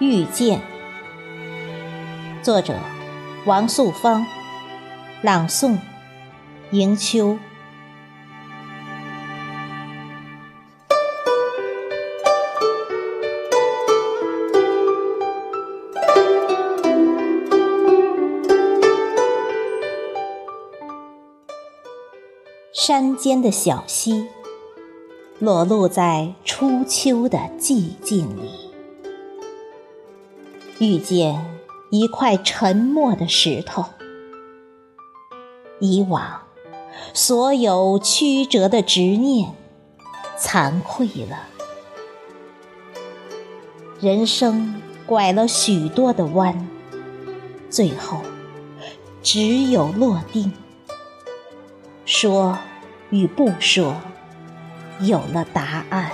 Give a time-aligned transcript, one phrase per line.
[0.00, 0.62] 遇见。
[2.42, 2.74] 作者：
[3.44, 4.26] 王素芳，
[5.20, 5.76] 朗诵：
[6.70, 7.38] 迎秋。
[22.72, 24.26] 山间的小溪，
[25.38, 28.69] 裸露在初秋的寂静里，
[30.80, 31.44] 遇见
[31.90, 33.84] 一块沉默的石头。
[35.78, 36.40] 以往
[37.12, 39.54] 所有曲折的执念，
[40.38, 41.48] 惭愧了。
[44.00, 46.66] 人生拐了许多的弯，
[47.68, 48.22] 最后
[49.22, 50.50] 只有落定。
[52.06, 52.56] 说
[53.10, 53.96] 与不说，
[55.00, 56.10] 有了答案。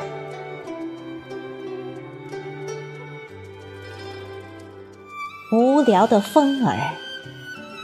[5.53, 6.95] 无聊的风儿，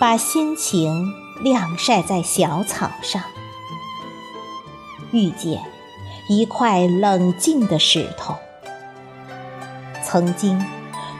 [0.00, 3.22] 把心情晾晒在小草上，
[5.12, 5.62] 遇见
[6.28, 8.34] 一块冷静的石头。
[10.02, 10.60] 曾经，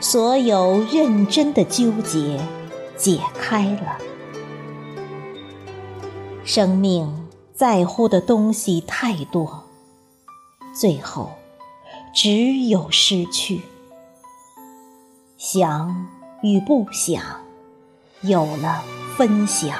[0.01, 2.41] 所有认真的纠结
[2.97, 3.98] 解开了。
[6.45, 9.63] 生命在乎的东西太多，
[10.75, 11.31] 最后
[12.13, 13.61] 只有失去。
[15.37, 16.09] 想
[16.43, 17.23] 与不想，
[18.23, 18.83] 有了
[19.17, 19.73] 分晓。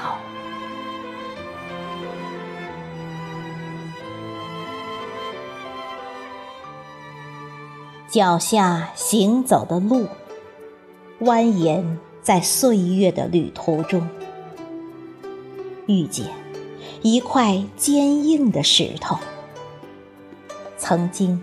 [8.09, 10.07] 脚下行走的路，
[11.21, 14.07] 蜿蜒在岁月的旅途中，
[15.87, 16.27] 遇见。
[17.01, 19.19] 一块坚硬的石头，
[20.79, 21.43] 曾经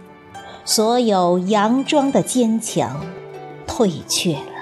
[0.64, 3.06] 所有佯装的坚强
[3.68, 4.59] 退却了，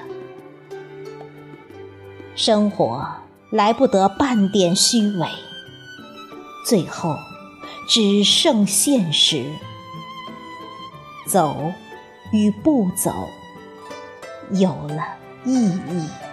[2.38, 3.04] 生活
[3.50, 5.28] 来不得半点虚伪，
[6.64, 7.16] 最后
[7.88, 9.44] 只剩现实。
[11.26, 11.72] 走
[12.32, 13.12] 与不走，
[14.52, 15.02] 有了
[15.44, 16.27] 意义。